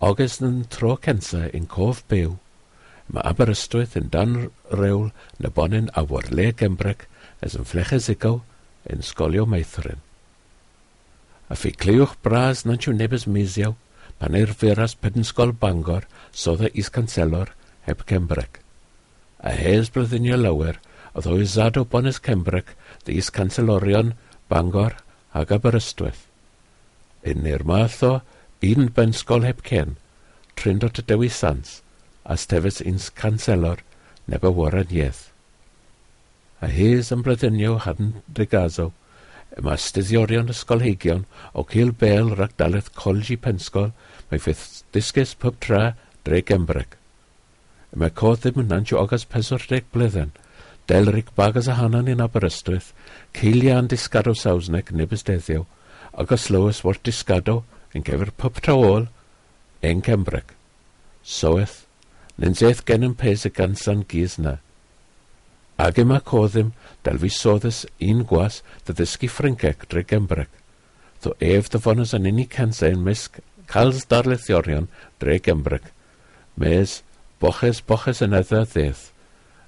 August 0.00 0.40
yn 0.40 0.62
tro 0.72 0.96
censa 1.04 1.50
yn 1.52 1.68
cof 1.68 2.00
byw, 2.08 2.38
mae 3.12 3.28
Aberystwyth 3.28 3.98
yn 4.00 4.08
dan 4.14 4.38
rewl 4.72 5.10
na 5.36 5.52
bonin 5.52 5.92
a 5.92 6.06
war 6.08 6.24
le 6.32 6.54
Gembrec 6.56 7.04
as 7.44 7.60
yn 7.60 7.68
fleches 7.68 8.08
igo 8.08 8.38
yn 8.92 9.04
sgolio 9.04 9.44
meithrin. 9.46 10.00
A 11.48 11.56
fi 11.56 11.72
cliwch 11.72 12.16
bras 12.24 12.64
na'n 12.64 12.80
siw 12.82 12.94
nebys 12.96 13.26
misiaw 13.28 13.74
pan 14.18 14.36
eir 14.36 14.52
feras 14.60 14.96
pednsgol 14.98 15.54
Bangor 15.62 16.08
sodda 16.32 16.70
is 16.74 16.90
canselor 16.90 17.54
heb 17.86 18.04
Cembrec. 18.10 18.60
A 19.40 19.54
hes 19.54 19.92
brydunio 19.94 20.36
lawer 20.40 20.80
oedd 21.14 21.28
o 21.30 21.38
izad 21.42 21.78
o 21.80 21.84
bonus 21.84 22.20
Cembrec 22.20 22.74
dy 23.06 23.16
is 23.22 23.30
canselorion 23.30 24.14
Bangor 24.50 24.98
ag 25.32 25.52
Aberystwyth. 25.54 26.26
Yn 27.24 27.46
i'r 27.48 27.64
math 27.68 28.02
o 28.06 28.12
un 28.68 28.88
bensgol 28.94 29.46
heb 29.46 29.62
cen, 29.62 29.96
trindot 30.58 30.98
y 30.98 31.04
dewi 31.06 31.28
sans, 31.30 31.78
a 32.24 32.36
stefys 32.36 32.80
un 32.82 32.98
canselor 33.14 33.84
neb 34.26 34.44
y 34.44 34.52
waran 34.52 34.90
ieth 34.90 35.28
a 36.60 36.70
Hayes 36.70 37.12
yn 37.14 37.22
Bredinio 37.22 37.76
hadn 37.84 38.16
Degazo, 38.34 38.92
Yma 39.58 39.74
studdiorion 39.80 40.50
ysgolheigion 40.52 41.24
o 41.56 41.64
Cil 41.70 41.92
Bel 42.00 42.28
rhag 42.34 42.52
daleth 42.60 42.90
Colgi 42.98 43.36
Pensgol 43.40 43.88
mae 44.28 44.42
ffydd 44.42 44.60
disgus 44.94 45.32
pub 45.34 45.56
tra 45.64 45.94
dre 46.26 46.42
Gembreg. 46.50 46.98
Yma 47.96 48.10
codd 48.20 48.44
ddim 48.44 48.60
yn 48.62 48.68
nantio 48.74 49.00
ogas 49.00 49.24
40 49.32 49.88
blydden, 49.94 50.34
delrig 50.90 51.32
bagas 51.38 51.70
a 51.72 51.78
hanan 51.80 52.10
yn 52.12 52.22
Aberystwyth, 52.24 52.92
ceilian 53.38 53.88
disgado 53.88 54.36
sawsneg 54.36 54.92
nibys 54.92 55.24
deddiw, 55.24 55.64
agos 56.12 56.48
Lewis 56.52 56.84
wrth 56.84 57.02
disgado 57.08 57.62
yn 57.96 58.04
gefyr 58.04 58.34
pub 58.36 58.60
tra 58.60 58.76
ôl 58.76 59.08
ein 59.82 60.04
Cembreg. 60.04 60.52
Soeth, 61.24 61.84
nyn 62.36 62.54
zeth 62.58 62.84
gen 62.84 63.06
yn 63.08 63.16
pes 63.16 63.48
y 63.48 63.54
gansan 63.54 64.04
gys 64.12 64.36
na, 64.38 64.58
Ag 65.78 66.00
yma 66.02 66.18
coddym, 66.26 66.72
dal 67.06 67.20
visodas 67.22 67.84
un 68.02 68.24
gwas 68.26 68.62
da 68.86 68.94
ddysgu 68.98 69.28
ffrincec 69.30 69.86
dre 69.86 70.02
gembrec. 70.02 70.50
Tho 71.22 71.36
ef 71.38 71.70
dyfonus 71.70 72.14
yn 72.18 72.26
unig 72.26 72.50
cansen 72.50 73.04
misg 73.06 73.38
cals 73.70 74.08
darlithiorion 74.10 74.88
dre 75.22 75.38
gembrec. 75.38 75.92
Mes, 76.58 76.98
boches 77.38 77.80
boches 77.86 78.24
yn 78.26 78.34
edda 78.34 78.64
ddeth. 78.66 79.12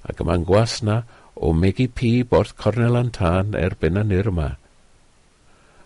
Ac 0.02 0.22
yma'n 0.24 0.46
gwas 0.48 0.80
na 0.82 1.02
o 1.38 1.52
megi 1.54 1.86
pi 1.86 2.24
bort 2.26 2.56
Cornel 2.58 2.98
Antan 2.98 3.54
erbyn 3.54 4.00
yn 4.02 4.10
irma. 4.16 4.56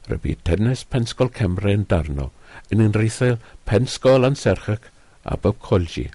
Rybu 0.08 0.38
tennis 0.44 0.84
Pensgol 0.88 1.30
Cymru 1.36 1.72
yn 1.72 1.84
darno, 1.88 2.30
yn 2.72 2.82
unrheithel 2.84 3.38
Pensgol 3.68 4.24
Anserchach 4.28 4.88
a 5.24 5.36
Bob 5.36 5.60
Colgi. 5.60 6.08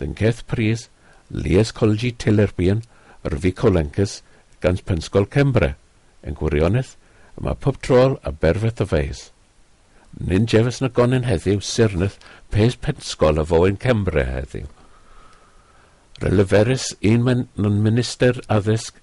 Dyn 0.00 0.16
Ceth 0.16 0.46
Pris, 0.48 0.88
Lies 1.30 1.72
Colgi 1.76 2.14
yr 3.24 3.38
Fico 3.38 3.70
gan 4.60 4.76
Pensgol 4.84 5.26
Cembre, 5.30 5.76
Yn 6.26 6.36
gwirionedd, 6.38 6.96
mae 7.38 7.58
pob 7.62 7.78
trol 7.84 8.16
a 8.26 8.32
berfeth 8.44 8.82
o 8.82 8.86
feis. 8.90 9.28
Nyn 10.18 10.48
jefus 10.50 10.80
na 10.82 10.90
gonin 10.90 11.28
heddiw 11.28 11.60
sirnydd 11.62 12.18
pes 12.54 12.76
Pensgol 12.82 13.38
a 13.38 13.44
fo 13.46 13.62
yn 13.68 13.78
Cembre 13.78 14.24
heddiw. 14.26 14.66
Releferus 16.18 16.90
un 17.06 17.26
mewn 17.26 17.82
minister 17.84 18.40
addysg, 18.50 18.96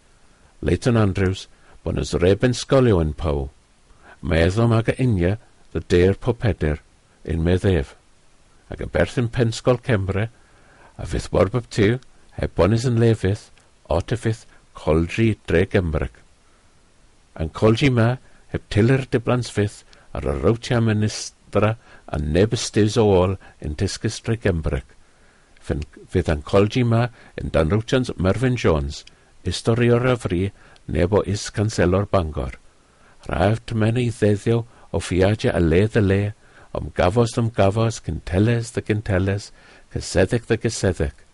Leighton 0.61 0.99
Andrews, 0.99 1.45
bod 1.83 2.01
ys 2.01 2.11
zreben 2.11 2.55
sgolio 2.57 2.99
yn 2.99 3.13
pow. 3.15 3.47
Meddom 4.19 4.73
ag 4.75 4.91
y 4.91 4.97
unia, 5.05 5.37
dy 5.71 5.83
deir 5.93 6.19
pob 6.19 6.41
peder, 6.43 6.81
un 7.31 7.43
meddef. 7.45 7.93
Ac 8.73 8.81
y 8.83 8.89
berth 8.91 9.19
yn 9.21 9.31
pensgol 9.31 9.79
Cembre, 9.85 10.27
a 10.99 11.07
fydd 11.07 11.29
bob 11.31 11.53
bob 11.53 11.69
tiw, 11.71 12.01
heb 12.35 12.55
bonis 12.57 12.87
yn 12.89 12.99
lefydd, 12.99 13.47
ortifith 13.89 14.45
Coldri 14.75 15.35
dre 15.47 15.65
Gymryd. 15.71 16.13
Yn 17.39 17.51
colgi 17.55 17.89
ma, 17.91 18.15
heb 18.51 18.63
tyler 18.71 19.05
dy 19.11 19.19
blansfydd 19.23 19.81
ar 20.15 20.27
y 20.31 20.35
rawtia 20.39 20.81
ministra 20.83 21.75
a 22.05 22.19
neb 22.19 22.53
ystys 22.55 22.97
o 23.01 23.05
ôl 23.11 23.35
yn 23.63 23.75
tysgus 23.79 24.21
dre 24.23 24.37
Gymryd. 24.41 24.87
Fydd 25.65 26.31
yn 26.31 26.43
colgi 26.45 26.83
ma 26.85 27.07
yn 27.41 27.51
dan 27.55 27.71
rawtians 27.73 28.13
Mervyn 28.21 28.59
Jones, 28.61 29.03
historiwr 29.47 30.11
y 30.13 30.15
fri 30.21 30.41
neb 30.87 31.13
o 31.13 31.23
is 31.25 31.49
canselor 31.49 32.07
Bangor. 32.11 32.59
Rhaef 33.25 33.63
tymen 33.65 33.97
ei 33.97 34.11
ddeddio 34.13 34.63
o 34.91 35.01
ffiadio 35.01 35.53
a 35.55 35.61
le 35.61 35.85
dy 35.91 36.03
le, 36.03 36.21
om 36.77 36.91
gafos 36.95 37.33
dym 37.35 37.49
gafos, 37.49 38.01
cynteles 38.05 38.73
dy 38.75 38.83
gynteles, 38.85 39.51
cyseddic 39.93 40.47
dy 40.49 40.59
gyseddic, 40.61 41.24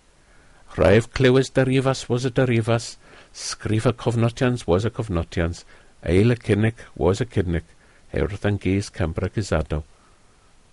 Rhaif 0.75 1.09
clywys 1.11 1.51
derifas 1.51 2.07
was 2.07 2.23
a 2.23 2.31
derifas, 2.31 2.97
y 3.33 3.91
cofnotians 3.91 4.65
was 4.65 4.85
a 4.85 4.89
cofnotians, 4.89 5.65
eil 6.01 6.31
y 6.31 6.35
cynnig 6.35 6.75
was 6.95 7.19
a 7.19 7.25
cynnig, 7.25 7.65
hewrth 8.13 8.45
yn 8.47 8.57
gys 8.57 8.89
Cambra 8.89 9.27
Gysado, 9.27 9.83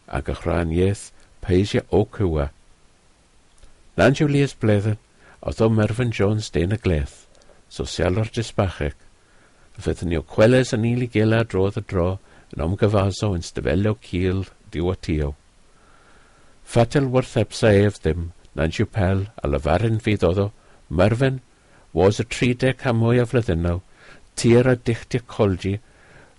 ac 0.06 0.30
ychrau'n 0.30 0.70
ieth 0.70 1.10
peisio 1.42 1.82
o 1.90 2.04
cywa. 2.14 2.50
Na'n 3.98 4.14
Julius 4.14 4.54
Bledden, 4.54 5.00
oedd 5.42 5.64
o 5.66 5.68
Mervyn 5.68 6.14
Jones 6.14 6.52
dyn 6.54 6.78
y 6.78 6.78
gleth, 6.78 7.26
sosial 7.68 8.22
o'r 8.22 8.30
disbachig, 8.30 8.94
fyddwn 9.82 10.12
ni 10.12 10.22
o 10.22 10.22
cweles 10.22 10.70
yn 10.78 10.86
ili 10.86 11.10
gila 11.10 11.42
drodd 11.42 11.82
y 11.82 11.86
dro 11.90 12.08
yn 12.54 12.62
omgyfaso 12.70 13.34
yn 13.34 13.42
stafelio 13.42 13.98
cil 14.06 14.46
diwatio. 14.70 15.34
Fatel 16.62 17.10
wrth 17.10 17.34
epsa 17.42 17.74
ef 17.74 17.98
ddim, 17.98 18.30
Nigel 18.58 18.86
Pell 18.90 19.28
a 19.42 19.48
Lefarin 19.48 20.00
fydd 20.02 20.24
oddo, 20.26 20.50
Merfyn, 20.90 21.40
was 21.92 22.18
y 22.18 22.24
30 22.26 22.82
a 22.84 22.92
mwy 22.92 23.20
o 23.22 23.26
flyddynnau, 23.28 23.82
tir 24.38 24.66
a 24.68 24.74
dichtig 24.76 25.26
colgi, 25.30 25.78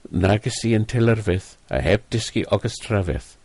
nag 0.09 0.47
i 0.47 0.73
yn 0.75 0.87
tylerfydd 0.89 1.55
a 1.71 1.81
heb 1.83 2.05
disgu 2.11 2.43
ogys 2.55 2.77
trafydd, 2.83 3.35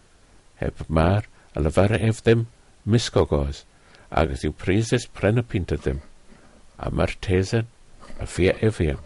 heb 0.62 0.82
mar 0.88 1.28
a 1.54 1.62
lyfar 1.62 1.94
ef 1.98 2.22
ddim 2.22 2.46
misgogoes, 2.84 3.64
agos 4.10 4.44
yw 4.46 4.54
prises 4.64 5.06
pren 5.06 5.40
y 5.40 5.44
pintad 5.46 5.84
ddim, 5.84 6.00
a 6.78 6.90
mae'r 6.90 7.14
tesen 7.20 7.70
a 8.18 8.26
fia 8.26 8.54
efiam. 8.62 9.02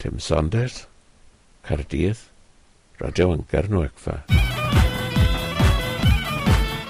Tim 0.00 0.18
Saunders, 0.18 0.86
Cardydd, 1.66 2.24
Radio 3.00 3.32
Angar 3.36 3.68
Nwegfa. 3.68 4.20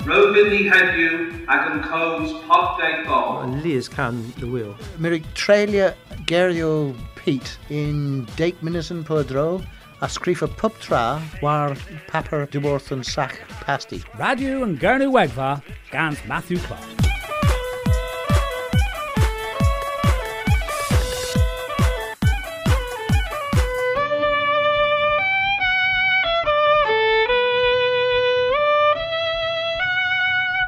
Rowyn 0.06 0.54
i 0.56 0.64
heddiw 0.70 1.29
ac 1.50 1.66
yn 1.66 1.80
cwrs 1.82 2.32
pop 2.46 2.78
deg 2.78 3.02
bol. 3.08 3.42
Liz 3.64 3.88
can 3.90 4.22
the 4.38 4.46
wheel. 4.46 4.76
Myrig 5.02 5.26
treulio 5.34 5.90
gerio 6.30 6.94
Pete 7.16 7.58
in 7.68 8.24
Dake 8.36 8.62
Minison 8.62 9.02
Podro 9.04 9.60
a 10.00 10.08
scrifa 10.08 10.48
pub 10.62 10.78
tra 10.80 11.20
war 11.42 11.74
papur 12.08 12.46
diworth 12.54 12.94
yn 12.94 13.04
sach 13.04 13.36
pasti. 13.66 14.02
Radio 14.22 14.62
yn 14.64 14.78
Gernwegfa 14.78 15.56
gans 15.90 16.22
Matthew 16.30 16.62
Clark. 16.68 17.09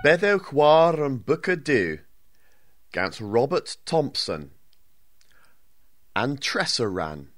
Beddewch 0.03 0.53
war 0.53 0.99
yn 0.99 1.19
Booker 1.19 1.55
Du, 1.55 2.01
gant 2.91 3.21
Robert 3.21 3.77
Thompson, 3.87 4.51
and 6.17 6.43
Tressa 6.43 6.88
ran. 6.88 7.29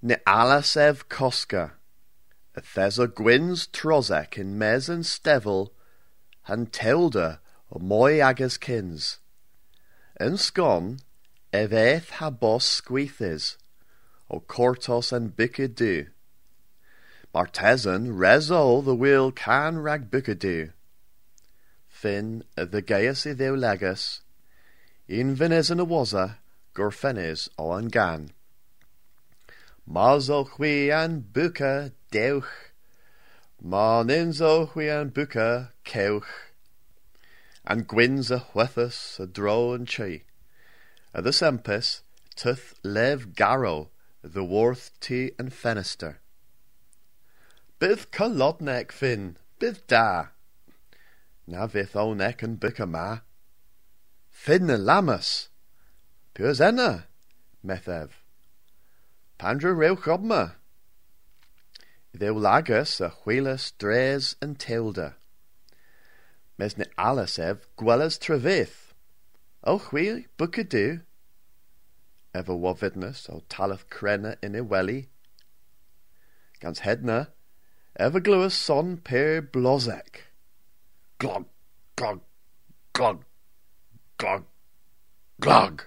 Ne 0.00 0.18
Alasef 0.24 1.08
Koska, 1.08 1.72
a 2.54 2.60
Thesa 2.60 3.08
Gwyn's 3.08 3.66
Trozek 3.66 4.38
in 4.38 4.56
Mes 4.56 4.88
and 4.88 5.04
Stevel, 5.04 5.72
and 6.46 6.72
Telda 6.72 7.40
o 7.72 7.80
moi 7.80 8.20
agus 8.20 8.58
kins. 8.58 9.18
Yn 10.20 10.36
sgon, 10.36 11.00
eith 11.52 12.08
ha 12.20 12.30
bos 12.30 12.80
o 14.30 14.40
cortos 14.46 15.12
and 15.12 15.36
bicadu. 15.36 16.06
Martesan 17.34 18.18
reso 18.18 18.84
the 18.84 18.94
will 18.94 19.32
can 19.32 19.78
rag 19.78 20.10
bicadu. 20.10 20.72
Fin 21.88 22.44
the 22.56 22.82
gaius 22.82 23.26
i 23.26 23.32
ddew 23.32 23.56
legus, 23.56 24.20
un 25.08 25.34
fynes 25.36 25.70
yn 25.72 25.80
y 25.80 25.86
gwrffenys 26.74 27.48
o 27.58 27.72
an 27.72 27.88
gan. 27.88 28.32
Mas 29.86 30.28
o 30.28 30.44
an 30.92 31.20
buca 31.32 31.92
dewch, 32.10 32.52
ma 33.60 34.02
nins 34.02 34.40
o 34.40 34.70
an 34.76 35.10
buca 35.10 35.70
cewch, 35.84 36.28
an 37.64 37.84
gwins 37.84 38.30
a 38.30 38.40
chwethus 38.40 39.18
a 39.18 39.26
dro 39.26 39.72
an 39.72 39.86
chi. 39.86 40.22
A 41.14 41.22
the 41.22 41.32
sempus, 41.32 42.02
tuth 42.36 42.74
lev 42.82 43.34
garo, 43.34 43.88
the 44.22 44.44
worth 44.44 44.90
tea 45.00 45.32
and 45.38 45.50
fenister. 45.50 46.16
Bydd 47.82 48.04
colodnec 48.14 48.92
fyn, 48.94 49.22
bydd 49.58 49.80
da. 49.90 50.30
Na 51.50 51.64
fydd 51.66 51.96
ownec 51.98 52.44
yn 52.46 52.52
byc 52.62 52.78
yma. 52.84 53.24
Fyn 54.30 54.70
y 54.70 54.76
lamas. 54.78 55.30
Pwys 56.38 56.62
enna, 56.62 57.08
methef. 57.66 58.20
Pandra 59.42 59.74
rewch 59.74 60.06
obma. 60.06 60.54
Ddew 62.14 62.38
lagus 62.46 62.94
a 63.02 63.10
chwilys 63.24 63.72
dres 63.82 64.36
yn 64.46 64.54
teilda. 64.54 65.16
Mes 66.62 66.78
ne 66.78 66.86
alas 66.94 67.34
ef 67.50 67.66
gwelys 67.74 68.22
trefydd. 68.22 68.78
O 69.66 69.80
chwil, 69.88 70.22
byc. 70.38 70.62
Efo 72.30 72.62
wofydnus 72.62 73.26
o 73.28 73.42
talath 73.50 73.88
crena 73.90 74.38
yn 74.38 74.54
ei 74.54 74.62
weli. 74.62 75.00
Gans 76.62 76.86
hedna, 76.86 77.24
glywys 78.20 78.52
son 78.52 78.96
per 78.96 79.42
blosec. 79.42 80.22
Glog, 81.20 81.44
glog, 81.96 82.20
glog, 82.94 83.24
glog, 84.18 84.44
glog. 85.40 85.82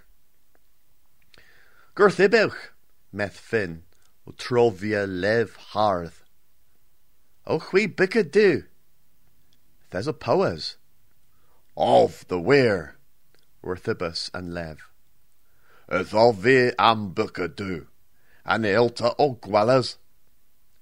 Gwrth 1.95 2.19
ibewch, 2.19 2.69
meth 3.11 3.39
fin, 3.39 3.83
o 4.27 4.33
lev 5.07 5.57
hardd. 5.73 6.21
O 7.47 7.59
chwi 7.59 7.87
bica 7.87 8.23
do. 8.23 8.63
There's 9.89 10.07
a 10.07 10.13
poas. 10.13 10.75
Of 11.75 12.27
the 12.27 12.39
weir, 12.39 12.97
Werthibus 13.63 14.29
and 14.33 14.53
lev. 14.53 14.77
Ys 15.91 16.13
o 16.13 16.33
fi 16.33 16.71
am 16.77 17.13
bica 17.13 17.47
do, 17.47 17.87
an 18.45 18.63
ilta 18.63 19.15
o 19.17 19.35
gwellas. 19.35 19.97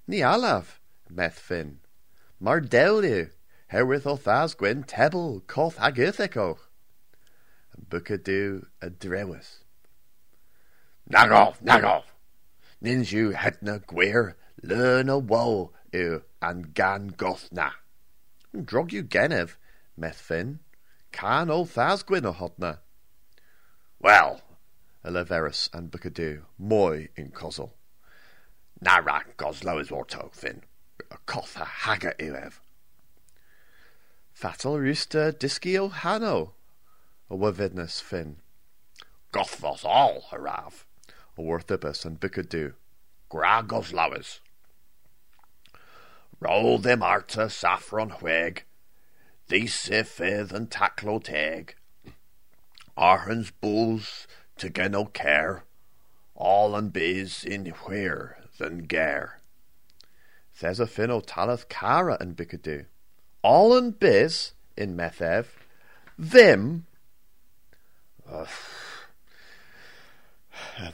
Ni 0.07 0.19
alaf, 0.19 0.79
meth 1.15 1.39
fin. 1.39 1.79
Mar 2.39 2.59
deliw, 2.59 3.29
herwydd 3.71 4.05
o 4.05 4.15
thas 4.15 4.55
gwen 4.55 4.83
tebl, 4.83 5.45
coth 5.47 5.79
ag 5.79 5.95
ithikoch. 5.95 6.67
And 7.75 7.89
bica 7.89 8.17
do 8.17 8.65
a. 8.81 8.91
Nag 11.09 11.31
off, 11.31 11.61
nag 11.61 11.83
off. 11.83 12.13
Nins 12.81 13.11
you 13.11 13.31
hedna 13.31 13.79
gweir, 13.85 14.33
learn 14.61 15.09
a 15.09 15.17
woe 15.17 15.71
u 15.93 16.23
an 16.41 16.61
gan 16.73 17.11
gothna. 17.11 17.71
Drog 18.63 18.91
you 18.93 19.03
genev, 19.03 19.57
meth 19.97 20.19
fin. 20.19 20.59
Can 21.11 21.49
o 21.49 21.65
thas 21.65 22.03
gwyn 22.03 22.25
o 22.25 22.33
hodna. 22.33 22.79
Well, 23.99 24.41
a 25.03 25.11
leverus 25.11 25.69
and 25.73 25.91
bucadoo, 25.91 26.43
moi 26.57 27.07
in 27.15 27.31
cosel. 27.31 27.73
Nara 28.81 29.23
goslo 29.37 29.79
is 29.79 29.91
orto, 29.91 30.29
fin. 30.33 30.63
A 31.11 31.17
cotha 31.25 31.65
haga 31.65 32.13
ilev. 32.19 32.59
Fatal 34.33 34.79
rooster 34.79 35.31
discio 35.31 35.91
hano, 35.91 36.51
a 37.29 37.35
wavidness 37.35 38.01
fin. 38.01 38.37
Gothvos 39.31 39.83
all, 39.83 40.27
harav 40.31 40.85
a 41.37 41.41
Worthibus 41.41 42.05
and 42.05 42.19
Bicadoo, 42.19 42.73
of 43.31 43.67
Goslowers. 43.67 44.39
Roll 46.39 46.77
them 46.77 47.01
arta 47.01 47.49
saffron 47.49 48.11
whig, 48.21 48.65
these 49.47 49.73
sifith 49.73 50.51
and 50.51 50.69
taclo 50.69 51.23
teg, 51.23 51.75
Arhans 52.97 53.51
bulls 53.61 54.27
to 54.57 54.69
get 54.69 54.91
no 54.91 55.05
care, 55.05 55.63
all 56.35 56.75
and 56.75 56.93
biz 56.93 57.43
in 57.43 57.65
where 57.65 58.37
than 58.59 58.83
gare. 58.83 59.39
A 60.61 60.65
talith 60.65 61.67
cara 61.67 62.17
and 62.21 62.37
Bicadoo, 62.37 62.85
all 63.41 63.75
and 63.75 63.99
biz 63.99 64.53
in 64.77 64.95
Methev, 64.95 65.47
them. 66.17 66.85
Ugh. 68.31 68.47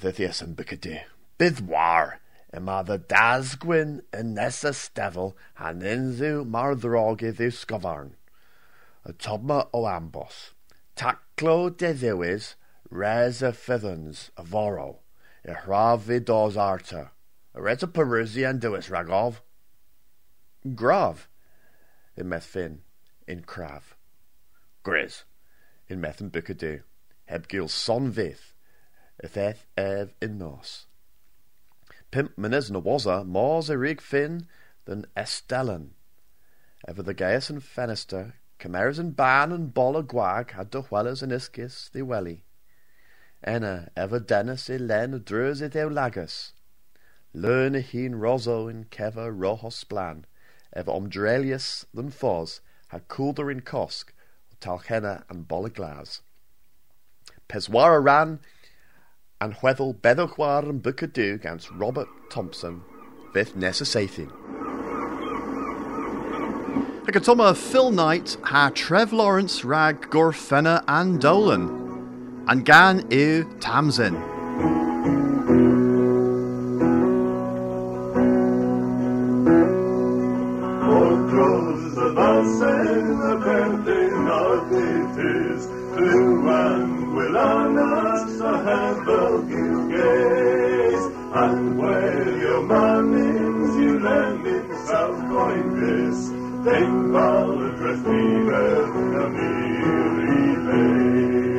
Ddyddias 0.02 0.42
yn 0.44 0.56
bicadi. 0.56 0.96
Bydd 1.40 1.62
war, 1.72 2.20
yma 2.56 2.80
the 2.86 2.98
dasgwyn 3.00 4.00
and 4.12 4.38
nesa 4.38 4.74
stefel 4.76 5.36
a 5.58 5.72
unrhyw 5.74 6.46
mar 6.56 6.76
ddrogydd 6.76 7.42
i'w 7.46 7.54
sgofarn. 7.56 8.16
Y 9.08 9.14
tobma 9.26 9.60
o 9.74 9.86
ambos, 9.92 10.40
taclo 10.96 11.70
de 11.78 11.94
y 14.38 14.48
foro, 14.56 14.90
y 15.46 15.56
hraf 15.64 16.10
i 16.10 16.20
dos 16.20 16.58
arta, 16.58 17.12
y 17.56 17.64
red 17.68 17.86
y 17.86 17.92
perysi 18.00 18.48
yn 20.78 21.26
in. 22.16 22.30
Meth 22.30 22.56
in 22.56 23.44
craf. 23.44 23.96
Gris, 24.84 25.24
in 25.88 26.02
meth 26.02 26.22
yn 26.22 26.32
bicadi, 26.32 26.82
heb 27.26 27.48
gil 27.48 27.68
son 27.68 28.12
vith. 28.12 28.54
y 29.24 29.28
ddeth 29.28 29.66
ef 29.78 30.14
in 30.22 30.38
nos. 30.38 30.88
Pimp 32.12 32.38
mynes 32.38 32.72
na 32.72 32.80
waza, 32.80 33.26
mors 33.26 33.70
a 33.70 33.78
rig 33.78 34.02
fin 34.02 34.48
than 34.86 35.06
estellen. 35.16 35.90
Ever 36.88 37.04
the 37.04 37.14
gaius 37.14 37.50
and 37.50 37.62
fenister, 37.62 38.34
Cameras 38.60 39.00
and 39.00 39.16
ban 39.16 39.54
and 39.54 39.74
bol 39.74 39.96
a 39.96 40.04
gwag 40.04 40.52
had 40.52 40.70
do 40.70 40.86
wellers 40.90 41.24
and 41.24 41.32
isgis 41.32 41.90
the 41.92 42.02
welly. 42.02 42.44
Enna 43.42 43.90
ever 43.96 44.20
dennis 44.20 44.70
i 44.70 44.76
len 44.76 45.14
a 45.14 45.20
drus 45.20 45.62
i 45.62 45.70
ddew. 45.70 46.52
Learn 47.34 47.76
a 47.76 47.80
heen 47.80 48.16
roso 48.16 48.68
in 48.70 48.84
keva 48.86 49.32
rojos 49.32 49.86
splan, 49.86 50.26
ever 50.74 50.92
omdrelius 50.92 51.86
than 51.94 52.10
fos 52.10 52.62
had 52.90 53.08
coolder 53.08 53.52
in 53.52 53.62
cosk, 53.62 54.14
talchenna 54.60 55.24
and 55.30 55.48
bol 55.48 55.66
a. 55.66 55.72
Peswara 57.48 58.04
ran 58.04 58.40
an 59.42 59.54
chweddol 59.54 59.96
beddwchwar 60.04 60.68
yn 60.70 60.82
Bwcadw 60.86 61.40
gans 61.42 61.72
Robert 61.72 62.10
Thompson 62.30 62.82
fydd 63.34 63.56
nes 63.56 63.82
y 63.82 63.88
seithyn. 63.88 64.34
Ac 67.10 67.22
Phil 67.56 67.92
Knight 67.92 68.38
ha 68.44 68.70
Trev 68.70 69.14
Lawrence 69.14 69.64
rag 69.64 70.10
gorffenna 70.12 70.84
and 70.88 71.20
Dolan, 71.22 71.70
and 72.48 72.66
gan 72.66 73.02
yw 73.10 73.48
Tamsin. 73.60 74.29
Wylanas 88.70 89.00
a 89.00 89.10
hefel 89.10 89.90
gaze, 89.90 91.06
And 91.32 91.78
where 91.78 92.40
your 92.40 92.62
manins 92.64 93.76
you 93.80 94.00
lend 94.00 94.48
in 94.48 94.68
South 94.88 95.20
Coinbis, 95.32 96.20
Then 96.64 97.12
val 97.14 97.52
y 97.56 97.70
dreth 97.78 98.04
nifer 98.06 98.90
y 98.90 99.28
miri 99.36 100.48
leis. 100.66 101.50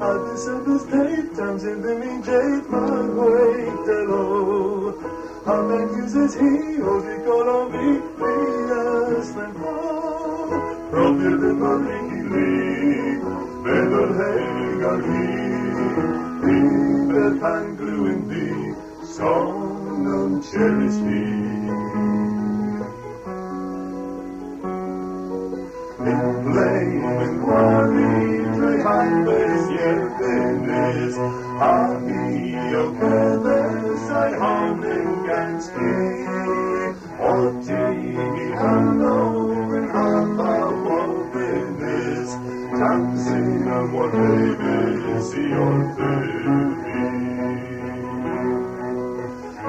A 0.00 0.10
December's 0.30 0.84
date 0.84 1.30
times 1.36 1.64
in 1.64 1.78
the 1.82 1.94
mean 2.00 2.22
jade 2.22 2.66
my 2.70 3.02
way 3.18 3.33
Hegali, 14.84 15.24
Iber 16.44 17.32
Panglu 17.40 17.96
in 18.12 18.20
thee, 18.28 18.74
Song 19.02 20.04
of 20.12 20.44
cherish 20.44 20.98
thee. 21.00 21.64
In 26.04 26.20
Tanbes 28.84 29.64
Yerfinis, 29.72 31.16
Ahi 31.72 32.52
Okeles, 32.82 34.04
I 34.12 34.36
Hamin 34.36 35.08
Ganski, 35.24 35.92
Oti 37.32 37.84
Hano, 38.60 39.18
and 39.24 39.63
Hava 39.63 39.63
Tamsin 42.84 43.66
and 43.66 43.92
what 43.94 44.12
babies, 44.12 45.32
your 45.34 45.72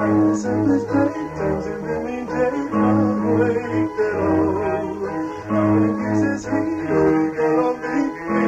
And 0.02 0.36
send 0.36 0.70
this 0.70 0.84
day, 0.84 1.14
times 1.38 1.66
in 1.66 1.80
the 1.86 1.96
me 2.04 2.16
day, 2.28 2.56
my 2.76 2.92
way, 3.36 3.56
that 3.96 4.16
all. 4.20 4.60
And 5.48 5.96
uses 6.04 6.44
he, 6.44 6.60
oh, 6.92 7.16
get 7.32 7.56
on 7.64 7.74
me, 7.80 7.96
me, 8.28 8.44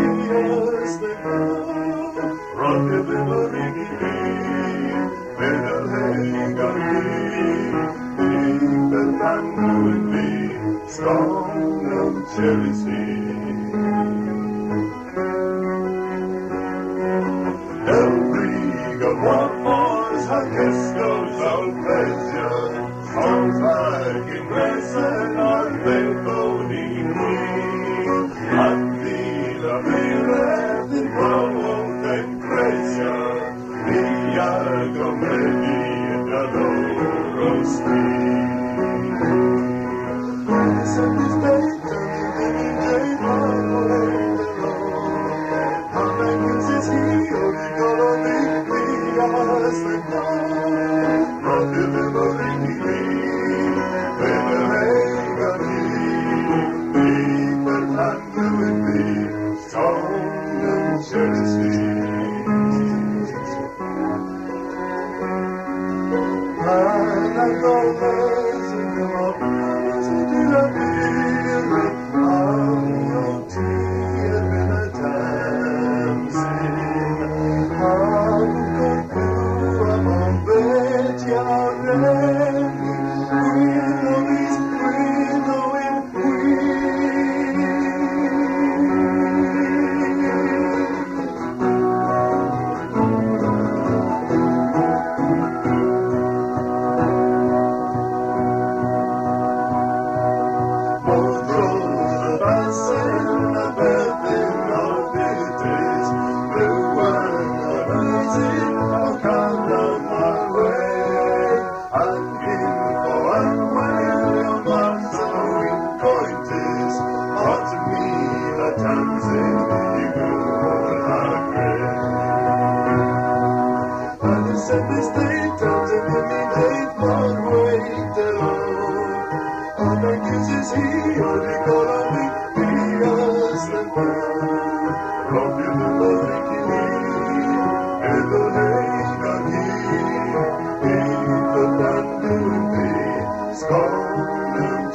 as 0.84 0.94
the 1.00 1.12
girl. 1.22 1.64
Run 2.60 2.80
the 2.90 3.00
memory, 3.08 3.68
Better 5.38 5.80
hang 5.94 6.58
on 6.66 6.76
me, 6.92 7.08
Leave 8.20 8.84
the 8.92 9.02
bamboo 9.18 9.88
in 9.94 10.02
me, 10.12 10.28
strong 10.90 11.88
of 12.00 12.12
jealousy. 12.36 13.07
Iago 35.08 35.16
Medi 35.16 35.76
and 36.12 36.28
the 36.52 38.17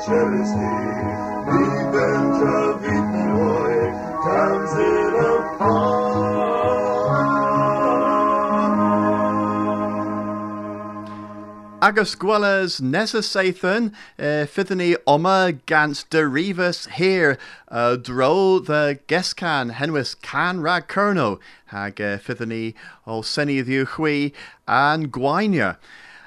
Agus 0.06 0.52
gwelas 12.16 12.82
nesa 12.82 13.22
Sathan, 13.24 13.94
uh, 14.20 14.46
fydden 14.46 14.98
oma 15.08 15.54
gans 15.66 16.04
derivus 16.12 16.90
here, 16.90 17.38
uh, 17.70 17.96
dro 17.96 18.60
the 18.60 19.00
gescan 19.08 19.72
henwys 19.72 20.22
can 20.22 20.60
rag 20.60 20.90
kerno, 20.90 21.40
hag 21.68 22.02
uh, 22.02 22.18
fydden 22.18 22.50
ni 22.50 22.76
o 23.08 23.22
seni 23.22 23.64
ddiw 23.64 23.86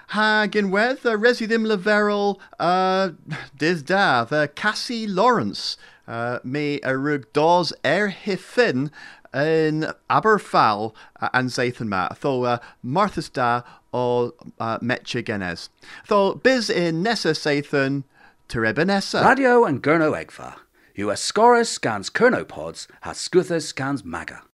Hag 0.09 0.55
unwedd 0.55 1.03
y 1.03 1.16
residim 1.19 1.66
leferol 1.66 2.38
uh, 2.61 3.11
dydd 3.59 3.88
the 4.29 4.49
Cassie 4.55 5.07
Lawrence, 5.07 5.77
uh, 6.07 6.38
me 6.45 6.81
a 6.83 6.97
rug 6.97 7.33
dos 7.33 7.73
er 7.85 8.09
hiffin 8.09 8.90
yn 9.35 9.92
Aberfal 10.09 10.95
uh, 11.21 11.29
an 11.33 11.49
Zathan 11.49 11.88
ma. 11.88 12.09
Tho 12.21 12.45
uh, 12.45 12.59
Martha's 12.83 13.29
da 13.29 13.62
o 13.92 14.33
uh, 14.61 14.79
Metche 14.79 15.25
Genes. 15.25 15.69
Tho 16.09 16.35
biz 16.35 16.71
in 16.71 17.03
Nessa 17.03 17.31
Sathan 17.31 18.05
Tereba 18.49 18.87
Nessa. 18.87 19.23
Radio 19.23 19.64
and 19.64 19.83
Gurno 19.83 20.12
Egfa. 20.12 20.55
Are 20.99 21.16
Scorus 21.16 21.69
scans 21.69 22.09
Kernopods, 22.09 22.87
has 23.03 23.19
Scuthus 23.19 23.66
scans 23.66 24.05
Maga. 24.05 24.42